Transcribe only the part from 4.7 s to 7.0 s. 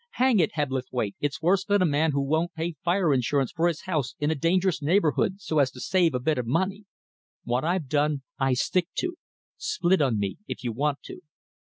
neighbourhood, so as to save a bit of money!